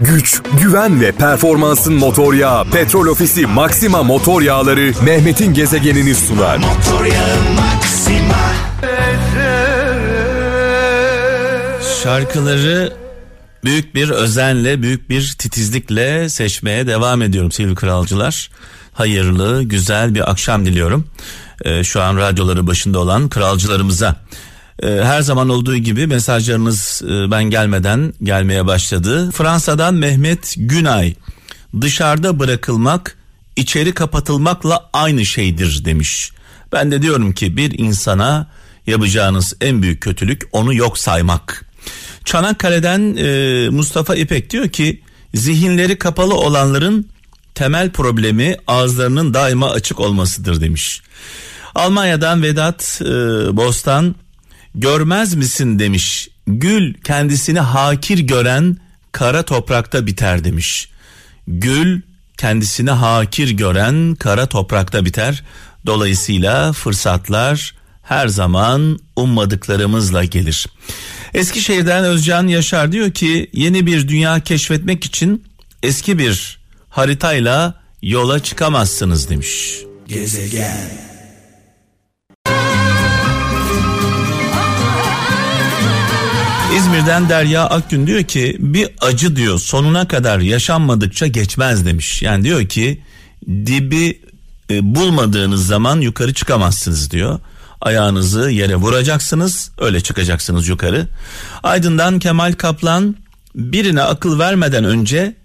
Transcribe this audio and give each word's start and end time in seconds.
güç, 0.00 0.42
güven 0.62 1.00
ve 1.00 1.12
performansın 1.12 1.94
motor 1.94 2.34
yağı 2.34 2.64
Petrol 2.70 3.06
Ofisi 3.06 3.46
Maxima 3.46 4.02
motor 4.02 4.42
yağları 4.42 4.92
Mehmet'in 5.02 5.54
gezegenini 5.54 6.14
sunar. 6.14 6.56
Motor 6.56 7.06
Maxima. 7.56 8.50
Şarkıları 12.02 12.92
büyük 13.64 13.94
bir 13.94 14.10
özenle, 14.10 14.82
büyük 14.82 15.10
bir 15.10 15.34
titizlikle 15.38 16.28
seçmeye 16.28 16.86
devam 16.86 17.22
ediyorum 17.22 17.52
sevgili 17.52 17.74
kralcılar. 17.74 18.50
Hayırlı, 18.92 19.62
güzel 19.62 20.14
bir 20.14 20.30
akşam 20.30 20.66
diliyorum. 20.66 21.06
Ee, 21.64 21.84
şu 21.84 22.02
an 22.02 22.16
radyoları 22.16 22.66
başında 22.66 22.98
olan 22.98 23.28
kralcılarımıza. 23.28 24.16
Ee, 24.82 24.86
her 24.86 25.20
zaman 25.22 25.48
olduğu 25.48 25.76
gibi 25.76 26.06
mesajlarınız 26.06 27.02
e, 27.04 27.30
ben 27.30 27.44
gelmeden 27.44 28.14
gelmeye 28.22 28.66
başladı. 28.66 29.30
Fransa'dan 29.30 29.94
Mehmet 29.94 30.54
Günay. 30.56 31.14
Dışarıda 31.80 32.38
bırakılmak 32.38 33.16
içeri 33.56 33.94
kapatılmakla 33.94 34.90
aynı 34.92 35.26
şeydir 35.26 35.84
demiş. 35.84 36.32
Ben 36.72 36.90
de 36.90 37.02
diyorum 37.02 37.32
ki 37.32 37.56
bir 37.56 37.78
insana 37.78 38.46
yapacağınız 38.86 39.54
en 39.60 39.82
büyük 39.82 40.00
kötülük 40.00 40.42
onu 40.52 40.74
yok 40.74 40.98
saymak. 40.98 41.64
Çanakkale'den 42.24 43.16
e, 43.16 43.68
Mustafa 43.70 44.14
İpek 44.14 44.50
diyor 44.50 44.68
ki 44.68 45.02
zihinleri 45.34 45.98
kapalı 45.98 46.34
olanların 46.34 47.08
temel 47.54 47.90
problemi 47.90 48.56
ağızlarının 48.66 49.34
daima 49.34 49.70
açık 49.70 50.00
olmasıdır 50.00 50.60
demiş. 50.60 51.02
Almanya'dan 51.74 52.42
Vedat 52.42 53.00
e, 53.04 53.06
Bostan 53.56 54.14
görmez 54.74 55.34
misin 55.34 55.78
demiş. 55.78 56.28
Gül 56.46 56.94
kendisini 56.94 57.60
hakir 57.60 58.18
gören 58.18 58.76
kara 59.12 59.42
toprakta 59.42 60.06
biter 60.06 60.44
demiş. 60.44 60.88
Gül 61.48 62.00
kendisini 62.36 62.90
hakir 62.90 63.50
gören 63.50 64.14
kara 64.14 64.46
toprakta 64.46 65.04
biter. 65.04 65.42
Dolayısıyla 65.86 66.72
fırsatlar 66.72 67.74
her 68.02 68.28
zaman 68.28 68.98
ummadıklarımızla 69.16 70.24
gelir. 70.24 70.66
Eskişehir'den 71.34 72.04
Özcan 72.04 72.46
Yaşar 72.46 72.92
diyor 72.92 73.10
ki 73.10 73.50
yeni 73.52 73.86
bir 73.86 74.08
dünya 74.08 74.40
keşfetmek 74.40 75.04
için 75.04 75.44
eski 75.82 76.18
bir 76.18 76.58
haritayla 76.88 77.80
yola 78.02 78.42
çıkamazsınız 78.42 79.30
demiş. 79.30 79.80
Gezegen 80.08 81.09
İzmir'den 87.00 87.28
Derya 87.28 87.64
Akgün 87.64 88.06
diyor 88.06 88.22
ki 88.22 88.56
bir 88.58 88.88
acı 89.00 89.36
diyor 89.36 89.58
sonuna 89.58 90.08
kadar 90.08 90.38
yaşanmadıkça 90.38 91.26
geçmez 91.26 91.86
demiş. 91.86 92.22
Yani 92.22 92.44
diyor 92.44 92.66
ki 92.66 93.02
dibi 93.48 94.20
e, 94.70 94.94
bulmadığınız 94.94 95.66
zaman 95.66 96.00
yukarı 96.00 96.34
çıkamazsınız 96.34 97.10
diyor. 97.10 97.40
Ayağınızı 97.80 98.50
yere 98.50 98.76
vuracaksınız 98.76 99.70
öyle 99.78 100.00
çıkacaksınız 100.00 100.68
yukarı. 100.68 101.06
Aydın'dan 101.62 102.18
Kemal 102.18 102.52
Kaplan 102.52 103.16
birine 103.54 104.02
akıl 104.02 104.38
vermeden 104.38 104.84
önce 104.84 105.36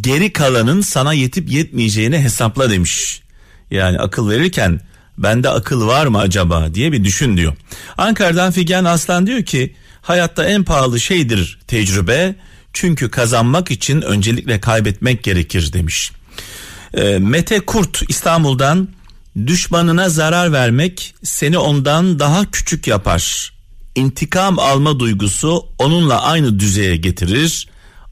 geri 0.00 0.32
kalanın 0.32 0.80
sana 0.80 1.12
yetip 1.12 1.50
yetmeyeceğini 1.50 2.18
hesapla 2.18 2.70
demiş. 2.70 3.22
Yani 3.70 3.98
akıl 3.98 4.30
verirken 4.30 4.80
bende 5.18 5.48
akıl 5.50 5.86
var 5.86 6.06
mı 6.06 6.18
acaba 6.18 6.74
diye 6.74 6.92
bir 6.92 7.04
düşün 7.04 7.36
diyor. 7.36 7.56
Ankara'dan 7.98 8.52
Figen 8.52 8.84
Aslan 8.84 9.26
diyor 9.26 9.42
ki 9.42 9.74
hayatta 10.04 10.44
en 10.44 10.64
pahalı 10.64 11.00
şeydir 11.00 11.58
tecrübe 11.66 12.34
çünkü 12.72 13.10
kazanmak 13.10 13.70
için 13.70 14.02
öncelikle 14.02 14.60
kaybetmek 14.60 15.22
gerekir 15.24 15.72
demiş. 15.72 16.12
E, 16.94 17.18
Mete 17.18 17.60
Kurt 17.60 18.02
İstanbul'dan 18.08 18.88
düşmanına 19.46 20.08
zarar 20.08 20.52
vermek 20.52 21.14
seni 21.22 21.58
ondan 21.58 22.18
daha 22.18 22.50
küçük 22.50 22.86
yapar. 22.86 23.52
İntikam 23.94 24.58
alma 24.58 24.98
duygusu 24.98 25.66
onunla 25.78 26.22
aynı 26.22 26.60
düzeye 26.60 26.96
getirir. 26.96 27.68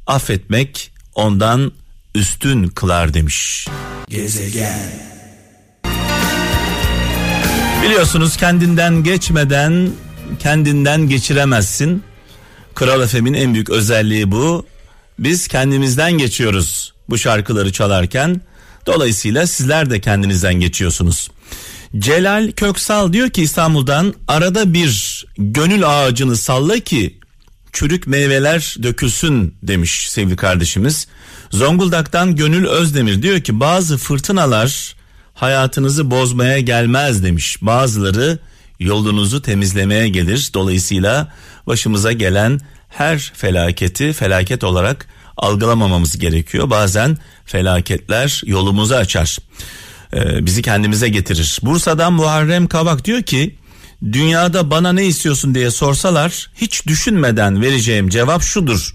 Affetmek 0.06 0.92
ondan 1.14 1.72
üstün 2.14 2.68
kılar 2.68 3.14
demiş. 3.14 3.68
Gezegen 4.08 5.12
Biliyorsunuz 7.82 8.36
kendinden 8.36 9.04
geçmeden 9.04 9.90
kendinden 10.42 11.08
geçiremezsin. 11.08 12.02
Kral 12.74 13.02
Efem'in 13.02 13.34
en 13.34 13.54
büyük 13.54 13.70
özelliği 13.70 14.32
bu. 14.32 14.66
Biz 15.18 15.48
kendimizden 15.48 16.12
geçiyoruz 16.12 16.92
bu 17.08 17.18
şarkıları 17.18 17.72
çalarken. 17.72 18.40
Dolayısıyla 18.86 19.46
sizler 19.46 19.90
de 19.90 20.00
kendinizden 20.00 20.54
geçiyorsunuz. 20.54 21.30
Celal 21.98 22.52
Köksal 22.52 23.12
diyor 23.12 23.30
ki 23.30 23.42
İstanbul'dan 23.42 24.14
arada 24.28 24.74
bir 24.74 25.26
gönül 25.38 25.88
ağacını 25.88 26.36
salla 26.36 26.78
ki 26.78 27.18
çürük 27.72 28.06
meyveler 28.06 28.76
dökülsün 28.82 29.54
demiş 29.62 30.10
sevgili 30.10 30.36
kardeşimiz. 30.36 31.06
Zonguldak'tan 31.50 32.36
Gönül 32.36 32.66
Özdemir 32.66 33.22
diyor 33.22 33.40
ki 33.40 33.60
bazı 33.60 33.98
fırtınalar 33.98 34.96
hayatınızı 35.34 36.10
bozmaya 36.10 36.60
gelmez 36.60 37.24
demiş. 37.24 37.58
Bazıları 37.62 38.38
yolunuzu 38.82 39.42
temizlemeye 39.42 40.08
gelir. 40.08 40.50
Dolayısıyla 40.54 41.32
başımıza 41.66 42.12
gelen 42.12 42.60
her 42.88 43.32
felaketi 43.34 44.12
felaket 44.12 44.64
olarak 44.64 45.06
algılamamamız 45.36 46.18
gerekiyor. 46.18 46.70
Bazen 46.70 47.18
felaketler 47.44 48.42
yolumuzu 48.46 48.94
açar. 48.94 49.38
Ee, 50.14 50.46
bizi 50.46 50.62
kendimize 50.62 51.08
getirir. 51.08 51.58
Bursa'dan 51.62 52.12
Muharrem 52.12 52.66
Kavak 52.66 53.04
diyor 53.04 53.22
ki 53.22 53.56
dünyada 54.12 54.70
bana 54.70 54.92
ne 54.92 55.06
istiyorsun 55.06 55.54
diye 55.54 55.70
sorsalar 55.70 56.50
hiç 56.54 56.86
düşünmeden 56.86 57.62
vereceğim 57.62 58.08
cevap 58.08 58.42
şudur. 58.42 58.94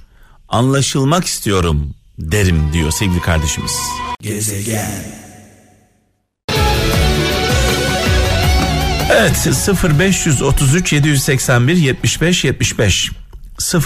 Anlaşılmak 0.49 1.25
istiyorum 1.25 1.95
derim 2.19 2.73
diyor 2.73 2.91
sevgili 2.91 3.21
kardeşimiz. 3.21 3.71
Gezegen 4.21 5.26
Evet 9.11 9.47
0533 9.83 10.93
781 10.93 11.75
75 11.75 12.43
75 12.43 13.11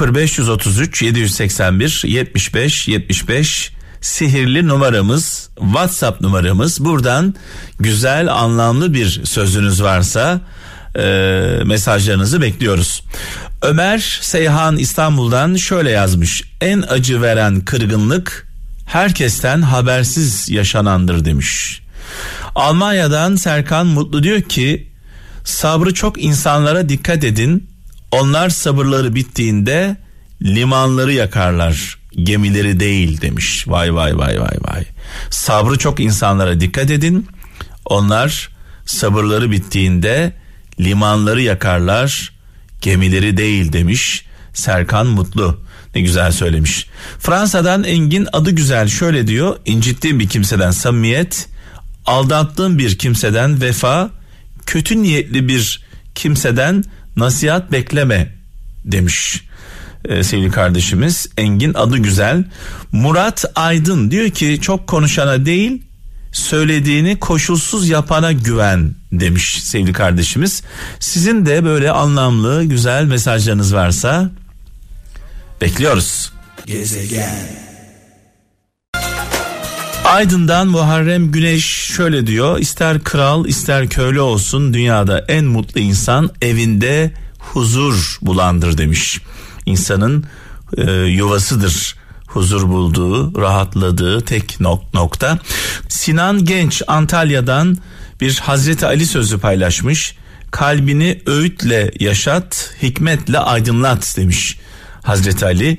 0533 0.01 1.01
781 1.01 2.03
75 2.05 2.87
75 2.87 3.71
sihirli 4.01 4.67
numaramız 4.67 5.49
WhatsApp 5.59 6.21
numaramız 6.21 6.85
buradan 6.85 7.35
güzel 7.79 8.33
anlamlı 8.33 8.93
bir 8.93 9.25
sözünüz 9.25 9.83
varsa 9.83 10.41
e, 10.95 11.01
mesajlarınızı 11.65 12.41
bekliyoruz. 12.41 13.03
Ömer 13.61 14.19
Seyhan 14.21 14.77
İstanbul'dan 14.77 15.55
şöyle 15.55 15.91
yazmış 15.91 16.43
en 16.61 16.83
acı 16.89 17.21
veren 17.21 17.61
kırgınlık 17.61 18.47
herkesten 18.85 19.61
habersiz 19.61 20.49
yaşanandır 20.49 21.25
demiş. 21.25 21.81
Almanya'dan 22.55 23.35
Serkan 23.35 23.87
Mutlu 23.87 24.23
diyor 24.23 24.41
ki 24.41 24.90
Sabrı 25.43 25.93
çok 25.93 26.23
insanlara 26.23 26.89
dikkat 26.89 27.23
edin. 27.23 27.69
Onlar 28.11 28.49
sabırları 28.49 29.15
bittiğinde 29.15 29.97
limanları 30.41 31.13
yakarlar, 31.13 31.97
gemileri 32.23 32.79
değil 32.79 33.21
demiş. 33.21 33.67
Vay 33.67 33.95
vay 33.95 34.17
vay 34.17 34.41
vay 34.41 34.57
vay. 34.61 34.85
Sabrı 35.29 35.77
çok 35.77 35.99
insanlara 35.99 36.59
dikkat 36.59 36.91
edin. 36.91 37.27
Onlar 37.85 38.49
sabırları 38.85 39.51
bittiğinde 39.51 40.33
limanları 40.79 41.41
yakarlar, 41.41 42.33
gemileri 42.81 43.37
değil 43.37 43.73
demiş. 43.73 44.25
Serkan 44.53 45.07
Mutlu. 45.07 45.61
Ne 45.95 46.01
güzel 46.01 46.31
söylemiş. 46.31 46.87
Fransa'dan 47.19 47.83
Engin 47.83 48.27
adı 48.33 48.51
güzel 48.51 48.87
şöyle 48.87 49.27
diyor. 49.27 49.57
İncittiğim 49.65 50.19
bir 50.19 50.29
kimseden 50.29 50.71
samimiyet, 50.71 51.49
aldattığım 52.05 52.77
bir 52.77 52.97
kimseden 52.97 53.61
vefa, 53.61 54.09
kötü 54.65 55.03
niyetli 55.03 55.47
bir 55.47 55.83
kimseden 56.15 56.83
nasihat 57.15 57.71
bekleme 57.71 58.35
demiş 58.85 59.43
ee, 60.05 60.23
sevgili 60.23 60.51
kardeşimiz. 60.51 61.27
Engin 61.37 61.73
adı 61.73 61.97
güzel. 61.97 62.43
Murat 62.91 63.45
Aydın 63.55 64.11
diyor 64.11 64.29
ki 64.29 64.59
çok 64.61 64.87
konuşana 64.87 65.45
değil 65.45 65.83
söylediğini 66.31 67.19
koşulsuz 67.19 67.89
yapana 67.89 68.31
güven 68.31 68.95
demiş 69.11 69.63
sevgili 69.63 69.93
kardeşimiz. 69.93 70.63
Sizin 70.99 71.45
de 71.45 71.63
böyle 71.63 71.91
anlamlı 71.91 72.63
güzel 72.63 73.05
mesajlarınız 73.05 73.73
varsa 73.73 74.31
bekliyoruz. 75.61 76.31
Gezegen 76.65 77.70
Aydın'dan 80.11 80.67
Muharrem 80.67 81.31
Güneş 81.31 81.65
şöyle 81.65 82.27
diyor. 82.27 82.59
İster 82.59 83.03
kral 83.03 83.45
ister 83.45 83.89
köylü 83.89 84.19
olsun 84.19 84.73
dünyada 84.73 85.25
en 85.27 85.45
mutlu 85.45 85.81
insan 85.81 86.29
evinde 86.41 87.11
huzur 87.39 88.17
bulandır 88.21 88.77
demiş. 88.77 89.21
İnsanın 89.65 90.25
e, 90.77 90.91
yuvasıdır 90.91 91.95
huzur 92.27 92.69
bulduğu, 92.69 93.41
rahatladığı 93.41 94.21
tek 94.21 94.59
nokta. 94.93 95.39
Sinan 95.89 96.45
Genç 96.45 96.81
Antalya'dan 96.87 97.77
bir 98.21 98.37
Hazreti 98.37 98.85
Ali 98.85 99.05
sözü 99.05 99.39
paylaşmış. 99.39 100.15
Kalbini 100.51 101.21
öğütle 101.25 101.91
yaşat, 101.99 102.73
hikmetle 102.81 103.39
aydınlat 103.39 104.13
demiş. 104.17 104.57
Hazreti 105.03 105.45
Ali. 105.45 105.77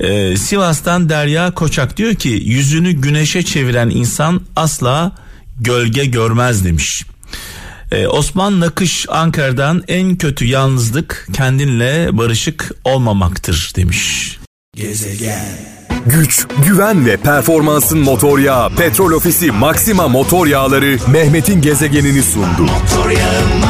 Ee, 0.00 0.36
Sivas'tan 0.36 1.08
Derya 1.08 1.50
Koçak 1.50 1.96
diyor 1.96 2.14
ki 2.14 2.28
yüzünü 2.28 2.92
güneşe 2.92 3.42
çeviren 3.42 3.90
insan 3.90 4.40
asla 4.56 5.12
gölge 5.60 6.04
görmez 6.04 6.64
demiş. 6.64 7.04
Ee, 7.92 8.06
Osman 8.06 8.60
Nakış 8.60 9.06
Ankara'dan 9.08 9.82
en 9.88 10.16
kötü 10.16 10.44
yalnızlık 10.46 11.28
kendinle 11.32 12.08
barışık 12.12 12.72
olmamaktır 12.84 13.72
demiş. 13.76 14.36
Gezegen 14.76 15.74
Güç, 16.06 16.46
güven 16.66 17.06
ve 17.06 17.16
performansın 17.16 17.98
motor 17.98 18.38
yağı 18.38 18.70
Petrol 18.76 19.12
Ofisi 19.12 19.50
Maxima 19.50 20.08
motor 20.08 20.46
yağları 20.46 20.98
Mehmet'in 21.08 21.62
gezegenini 21.62 22.22
sundu. 22.22 22.62
Motor 22.62 23.10
yağı 23.10 23.63